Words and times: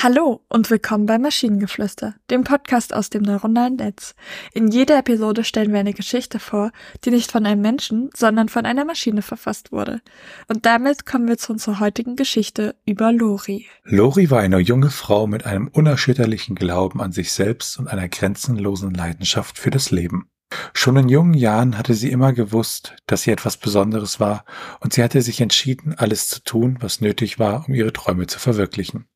Hallo 0.00 0.44
und 0.48 0.70
willkommen 0.70 1.06
bei 1.06 1.18
Maschinengeflüster, 1.18 2.14
dem 2.30 2.44
Podcast 2.44 2.94
aus 2.94 3.10
dem 3.10 3.22
neuronalen 3.22 3.74
Netz. 3.74 4.14
In 4.54 4.68
jeder 4.68 4.96
Episode 4.96 5.42
stellen 5.42 5.72
wir 5.72 5.80
eine 5.80 5.92
Geschichte 5.92 6.38
vor, 6.38 6.70
die 7.04 7.10
nicht 7.10 7.32
von 7.32 7.44
einem 7.44 7.62
Menschen, 7.62 8.08
sondern 8.14 8.48
von 8.48 8.64
einer 8.64 8.84
Maschine 8.84 9.22
verfasst 9.22 9.72
wurde. 9.72 10.00
Und 10.46 10.66
damit 10.66 11.04
kommen 11.04 11.26
wir 11.26 11.36
zu 11.36 11.52
unserer 11.52 11.80
heutigen 11.80 12.14
Geschichte 12.14 12.76
über 12.86 13.10
Lori. 13.10 13.66
Lori 13.82 14.30
war 14.30 14.38
eine 14.38 14.60
junge 14.60 14.90
Frau 14.90 15.26
mit 15.26 15.46
einem 15.46 15.66
unerschütterlichen 15.66 16.54
Glauben 16.54 17.02
an 17.02 17.10
sich 17.10 17.32
selbst 17.32 17.76
und 17.76 17.88
einer 17.88 18.08
grenzenlosen 18.08 18.94
Leidenschaft 18.94 19.58
für 19.58 19.70
das 19.70 19.90
Leben. 19.90 20.30
Schon 20.74 20.96
in 20.96 21.08
jungen 21.08 21.34
Jahren 21.34 21.76
hatte 21.76 21.94
sie 21.94 22.12
immer 22.12 22.32
gewusst, 22.32 22.94
dass 23.08 23.22
sie 23.22 23.32
etwas 23.32 23.56
Besonderes 23.56 24.20
war, 24.20 24.44
und 24.78 24.92
sie 24.92 25.02
hatte 25.02 25.22
sich 25.22 25.40
entschieden, 25.40 25.92
alles 25.98 26.28
zu 26.28 26.40
tun, 26.44 26.78
was 26.78 27.00
nötig 27.00 27.40
war, 27.40 27.66
um 27.66 27.74
ihre 27.74 27.92
Träume 27.92 28.28
zu 28.28 28.38
verwirklichen. 28.38 29.08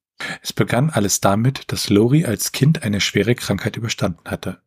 Es 0.43 0.53
begann 0.53 0.91
alles 0.91 1.21
damit, 1.21 1.73
dass 1.73 1.91
Lori 1.91 2.25
als 2.25 2.53
Kind 2.53 2.83
eine 2.83 3.01
schwere 3.01 3.35
Krankheit 3.35 3.77
überstanden 3.77 4.31
hatte. 4.31 4.61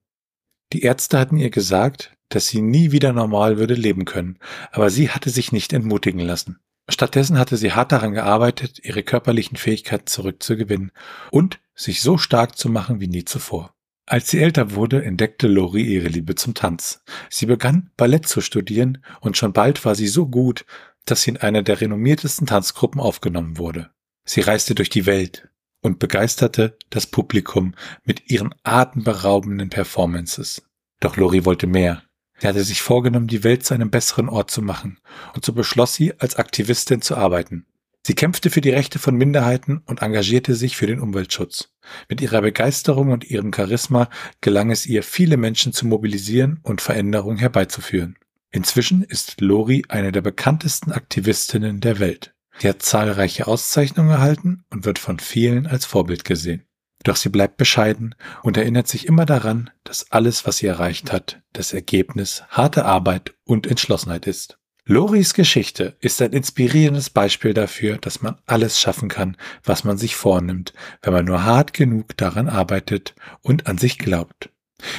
Die 0.73 0.81
Ärzte 0.81 1.19
hatten 1.19 1.37
ihr 1.37 1.49
gesagt, 1.49 2.15
dass 2.29 2.47
sie 2.47 2.61
nie 2.61 2.91
wieder 2.91 3.13
normal 3.13 3.57
würde 3.57 3.75
leben 3.75 4.05
können, 4.05 4.39
aber 4.71 4.89
sie 4.89 5.09
hatte 5.09 5.29
sich 5.29 5.51
nicht 5.51 5.73
entmutigen 5.73 6.19
lassen. 6.19 6.59
Stattdessen 6.89 7.39
hatte 7.39 7.57
sie 7.57 7.71
hart 7.71 7.91
daran 7.91 8.13
gearbeitet, 8.13 8.79
ihre 8.83 9.03
körperlichen 9.03 9.57
Fähigkeiten 9.57 10.07
zurückzugewinnen 10.07 10.91
und 11.31 11.59
sich 11.73 12.01
so 12.01 12.17
stark 12.17 12.57
zu 12.57 12.69
machen 12.69 12.99
wie 12.99 13.07
nie 13.07 13.25
zuvor. 13.25 13.73
Als 14.07 14.29
sie 14.29 14.39
älter 14.39 14.75
wurde, 14.75 15.03
entdeckte 15.03 15.47
Lori 15.47 15.81
ihre 15.81 16.09
Liebe 16.09 16.35
zum 16.35 16.53
Tanz. 16.53 17.03
Sie 17.29 17.47
begann 17.47 17.89
Ballett 17.97 18.27
zu 18.27 18.39
studieren 18.39 19.03
und 19.19 19.35
schon 19.35 19.51
bald 19.51 19.83
war 19.83 19.95
sie 19.95 20.07
so 20.07 20.27
gut, 20.27 20.65
dass 21.05 21.23
sie 21.23 21.31
in 21.31 21.37
einer 21.37 21.63
der 21.63 21.81
renommiertesten 21.81 22.45
Tanzgruppen 22.45 23.01
aufgenommen 23.01 23.57
wurde. 23.57 23.89
Sie 24.23 24.41
reiste 24.41 24.75
durch 24.75 24.89
die 24.89 25.07
Welt 25.07 25.49
und 25.85 25.99
begeisterte 25.99 26.77
das 26.89 27.05
Publikum 27.05 27.75
mit 28.03 28.31
ihren 28.31 28.53
atemberaubenden 28.63 29.69
Performances. 29.69 30.63
Doch 30.99 31.15
Lori 31.15 31.45
wollte 31.45 31.67
mehr. 31.67 32.01
Sie 32.39 32.47
hatte 32.47 32.63
sich 32.63 32.81
vorgenommen, 32.81 33.27
die 33.27 33.43
Welt 33.43 33.63
zu 33.63 33.73
einem 33.75 33.91
besseren 33.91 34.27
Ort 34.27 34.51
zu 34.51 34.61
machen, 34.61 34.99
und 35.35 35.45
so 35.45 35.53
beschloss 35.53 35.93
sie, 35.93 36.19
als 36.19 36.35
Aktivistin 36.35 37.01
zu 37.01 37.15
arbeiten. 37.15 37.65
Sie 38.05 38.13
kämpfte 38.13 38.49
für 38.49 38.61
die 38.61 38.71
Rechte 38.71 38.99
von 38.99 39.15
Minderheiten 39.15 39.81
und 39.85 40.01
engagierte 40.01 40.55
sich 40.55 40.75
für 40.75 40.85
den 40.87 40.99
Umweltschutz. 40.99 41.73
Mit 42.09 42.19
ihrer 42.21 42.41
Begeisterung 42.41 43.11
und 43.11 43.23
ihrem 43.23 43.53
Charisma 43.53 44.09
gelang 44.41 44.71
es 44.71 44.85
ihr, 44.85 45.01
viele 45.01 45.37
Menschen 45.37 45.71
zu 45.71 45.87
mobilisieren 45.87 46.59
und 46.63 46.81
Veränderungen 46.81 47.37
herbeizuführen. 47.37 48.17
Inzwischen 48.51 49.03
ist 49.03 49.41
Lori 49.41 49.85
eine 49.87 50.11
der 50.11 50.21
bekanntesten 50.21 50.91
Aktivistinnen 50.91 51.79
der 51.79 51.99
Welt. 51.99 52.34
Sie 52.57 52.69
hat 52.69 52.81
zahlreiche 52.81 53.47
Auszeichnungen 53.47 54.11
erhalten 54.11 54.63
und 54.69 54.85
wird 54.85 54.99
von 54.99 55.19
vielen 55.19 55.67
als 55.67 55.85
Vorbild 55.85 56.23
gesehen. 56.25 56.65
Doch 57.03 57.17
sie 57.17 57.29
bleibt 57.29 57.57
bescheiden 57.57 58.15
und 58.41 58.57
erinnert 58.57 58.87
sich 58.87 59.05
immer 59.05 59.25
daran, 59.25 59.69
dass 59.83 60.11
alles, 60.11 60.47
was 60.47 60.57
sie 60.57 60.67
erreicht 60.67 61.11
hat, 61.11 61.41
das 61.53 61.73
Ergebnis 61.73 62.43
harte 62.49 62.85
Arbeit 62.85 63.35
und 63.43 63.67
Entschlossenheit 63.67 64.25
ist. 64.25 64.57
Loris 64.85 65.33
Geschichte 65.33 65.97
ist 65.99 66.21
ein 66.21 66.31
inspirierendes 66.31 67.09
Beispiel 67.09 67.53
dafür, 67.53 67.97
dass 67.97 68.21
man 68.21 68.37
alles 68.45 68.79
schaffen 68.79 69.09
kann, 69.09 69.35
was 69.63 69.83
man 69.83 69.97
sich 69.97 70.15
vornimmt, 70.15 70.73
wenn 71.01 71.13
man 71.13 71.25
nur 71.25 71.43
hart 71.43 71.73
genug 71.73 72.15
daran 72.17 72.47
arbeitet 72.47 73.15
und 73.41 73.67
an 73.67 73.77
sich 73.77 73.97
glaubt. 73.97 74.49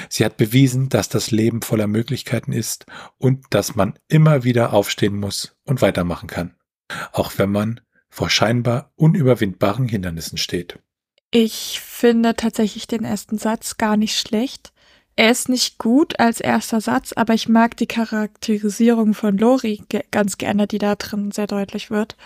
Sie 0.09 0.25
hat 0.25 0.37
bewiesen, 0.37 0.89
dass 0.89 1.09
das 1.09 1.31
Leben 1.31 1.63
voller 1.63 1.87
Möglichkeiten 1.87 2.53
ist 2.53 2.87
und 3.19 3.45
dass 3.51 3.77
man 3.77 3.99
immer 4.09 4.43
wieder 4.43 4.73
aufstehen 4.73 5.19
muss 5.19 5.57
und 5.65 5.83
weitermachen 5.83 6.29
kann 6.29 6.57
auch 7.13 7.33
wenn 7.37 7.51
man 7.51 7.81
vor 8.09 8.31
scheinbar 8.31 8.93
unüberwindbaren 8.97 9.89
Hindernissen 9.89 10.39
steht. 10.39 10.79
Ich 11.31 11.81
finde 11.81 12.35
tatsächlich 12.35 12.87
den 12.87 13.05
ersten 13.05 13.37
Satz 13.37 13.77
gar 13.77 13.97
nicht 13.97 14.19
schlecht. 14.19 14.73
Er 15.17 15.31
ist 15.31 15.49
nicht 15.49 15.79
gut 15.79 16.21
als 16.21 16.41
erster 16.41 16.83
Satz, 16.83 17.15
aber 17.15 17.33
ich 17.33 17.49
mag 17.49 17.77
die 17.79 17.87
Charakterisierung 17.87 19.15
von 19.15 19.39
Lori 19.39 19.83
ganz 20.11 20.37
gerne, 20.37 20.67
die 20.67 20.77
da 20.77 20.95
drin 20.95 21.31
sehr 21.31 21.47
deutlich 21.47 21.91
wird. 21.91 22.17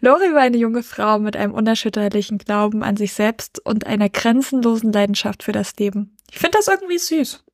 Lori 0.00 0.34
war 0.34 0.42
eine 0.42 0.56
junge 0.56 0.82
Frau 0.82 1.20
mit 1.20 1.36
einem 1.36 1.54
unerschütterlichen 1.54 2.38
Glauben 2.38 2.82
an 2.82 2.96
sich 2.96 3.12
selbst 3.12 3.64
und 3.64 3.86
einer 3.86 4.08
grenzenlosen 4.08 4.92
Leidenschaft 4.92 5.44
für 5.44 5.52
das 5.52 5.76
Leben. 5.76 6.16
Ich 6.32 6.38
finde 6.38 6.58
das 6.58 6.66
irgendwie 6.66 6.98
süß. 6.98 7.44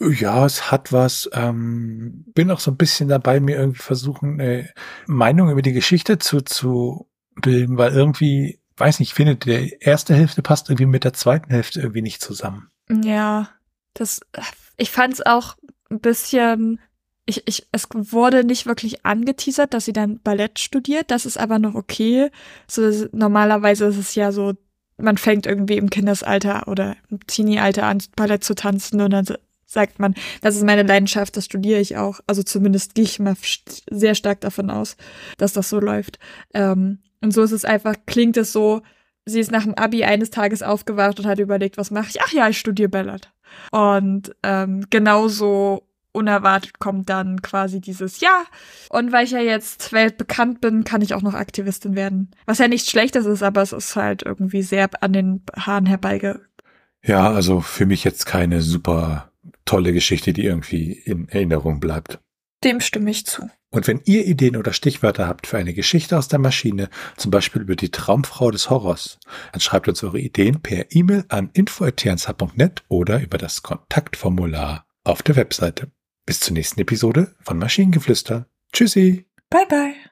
Ja, 0.00 0.46
es 0.46 0.70
hat 0.70 0.92
was. 0.92 1.28
Ähm, 1.32 2.24
bin 2.34 2.50
auch 2.50 2.60
so 2.60 2.70
ein 2.70 2.76
bisschen 2.76 3.08
dabei, 3.08 3.40
mir 3.40 3.56
irgendwie 3.56 3.82
versuchen, 3.82 4.40
eine 4.40 4.70
Meinung 5.06 5.50
über 5.50 5.62
die 5.62 5.72
Geschichte 5.72 6.18
zu, 6.18 6.40
zu 6.40 7.08
bilden, 7.34 7.78
weil 7.78 7.92
irgendwie, 7.92 8.60
weiß 8.76 9.00
nicht, 9.00 9.10
ich 9.10 9.14
finde, 9.14 9.36
der 9.36 9.82
erste 9.82 10.14
Hälfte 10.14 10.42
passt 10.42 10.68
irgendwie 10.68 10.86
mit 10.86 11.04
der 11.04 11.14
zweiten 11.14 11.50
Hälfte 11.50 11.80
irgendwie 11.80 12.02
nicht 12.02 12.22
zusammen. 12.22 12.70
Ja, 12.88 13.50
das, 13.94 14.20
ich 14.76 14.90
fand 14.90 15.14
es 15.14 15.26
auch 15.26 15.56
ein 15.90 16.00
bisschen, 16.00 16.80
ich, 17.26 17.42
ich, 17.46 17.66
es 17.72 17.88
wurde 17.92 18.44
nicht 18.44 18.66
wirklich 18.66 19.04
angeteasert, 19.04 19.74
dass 19.74 19.84
sie 19.84 19.92
dann 19.92 20.20
Ballett 20.20 20.58
studiert. 20.58 21.10
Das 21.10 21.26
ist 21.26 21.38
aber 21.38 21.58
noch 21.58 21.74
okay. 21.74 22.30
So, 22.68 22.88
normalerweise 23.12 23.86
ist 23.86 23.98
es 23.98 24.14
ja 24.14 24.30
so, 24.30 24.54
man 24.96 25.18
fängt 25.18 25.46
irgendwie 25.46 25.76
im 25.76 25.90
Kindesalter 25.90 26.68
oder 26.68 26.96
im 27.10 27.26
Teenie-Alter 27.26 27.84
an, 27.84 28.02
Ballett 28.14 28.44
zu 28.44 28.54
tanzen 28.54 29.00
und 29.00 29.10
dann 29.10 29.26
sagt 29.72 29.98
man, 29.98 30.14
das 30.40 30.56
ist 30.56 30.64
meine 30.64 30.82
Leidenschaft, 30.82 31.36
das 31.36 31.46
studiere 31.46 31.80
ich 31.80 31.96
auch. 31.96 32.20
Also 32.26 32.42
zumindest 32.42 32.94
gehe 32.94 33.04
ich 33.04 33.18
mal 33.18 33.34
sehr 33.90 34.14
stark 34.14 34.40
davon 34.40 34.70
aus, 34.70 34.96
dass 35.38 35.52
das 35.52 35.68
so 35.68 35.80
läuft. 35.80 36.18
Ähm, 36.54 36.98
und 37.20 37.32
so 37.32 37.42
ist 37.42 37.52
es 37.52 37.64
einfach, 37.64 37.94
klingt 38.06 38.36
es 38.36 38.52
so, 38.52 38.82
sie 39.24 39.40
ist 39.40 39.50
nach 39.50 39.64
dem 39.64 39.74
Abi 39.74 40.04
eines 40.04 40.30
Tages 40.30 40.62
aufgewacht 40.62 41.18
und 41.18 41.26
hat 41.26 41.38
überlegt, 41.38 41.76
was 41.78 41.90
mache 41.90 42.08
ich? 42.10 42.20
Ach 42.22 42.32
ja, 42.32 42.48
ich 42.48 42.58
studiere 42.58 42.88
Ballett. 42.88 43.32
Und 43.70 44.34
ähm, 44.42 44.86
genauso 44.90 45.86
unerwartet 46.12 46.78
kommt 46.78 47.08
dann 47.08 47.40
quasi 47.42 47.80
dieses 47.80 48.20
Ja. 48.20 48.44
Und 48.90 49.12
weil 49.12 49.24
ich 49.24 49.30
ja 49.30 49.40
jetzt 49.40 49.92
weltbekannt 49.92 50.60
bin, 50.60 50.84
kann 50.84 51.00
ich 51.00 51.14
auch 51.14 51.22
noch 51.22 51.34
Aktivistin 51.34 51.96
werden. 51.96 52.30
Was 52.44 52.58
ja 52.58 52.68
nichts 52.68 52.90
Schlechtes 52.90 53.24
ist, 53.26 53.42
aber 53.42 53.62
es 53.62 53.72
ist 53.72 53.96
halt 53.96 54.22
irgendwie 54.22 54.62
sehr 54.62 54.90
an 55.00 55.12
den 55.12 55.42
Haaren 55.56 55.86
herbeige. 55.86 56.42
Ja, 57.02 57.30
also 57.30 57.60
für 57.60 57.86
mich 57.86 58.04
jetzt 58.04 58.26
keine 58.26 58.60
super 58.60 59.31
tolle 59.64 59.92
Geschichte, 59.92 60.32
die 60.32 60.44
irgendwie 60.44 60.92
in 60.92 61.28
Erinnerung 61.28 61.80
bleibt. 61.80 62.20
Dem 62.64 62.80
stimme 62.80 63.10
ich 63.10 63.26
zu. 63.26 63.48
Und 63.70 63.88
wenn 63.88 64.02
ihr 64.04 64.26
Ideen 64.26 64.56
oder 64.56 64.72
Stichwörter 64.72 65.26
habt 65.26 65.46
für 65.46 65.56
eine 65.56 65.72
Geschichte 65.72 66.16
aus 66.18 66.28
der 66.28 66.38
Maschine, 66.38 66.90
zum 67.16 67.30
Beispiel 67.30 67.62
über 67.62 67.74
die 67.74 67.90
Traumfrau 67.90 68.50
des 68.50 68.68
Horrors, 68.68 69.18
dann 69.52 69.60
schreibt 69.60 69.88
uns 69.88 70.04
eure 70.04 70.20
Ideen 70.20 70.60
per 70.60 70.94
E-Mail 70.94 71.24
an 71.28 71.50
info.tnsh.net 71.54 72.82
oder 72.88 73.22
über 73.22 73.38
das 73.38 73.62
Kontaktformular 73.62 74.86
auf 75.04 75.22
der 75.22 75.36
Webseite. 75.36 75.90
Bis 76.26 76.40
zur 76.40 76.52
nächsten 76.52 76.80
Episode 76.80 77.34
von 77.40 77.58
Maschinengeflüster. 77.58 78.46
Tschüssi. 78.72 79.26
Bye 79.48 79.66
bye. 79.68 80.11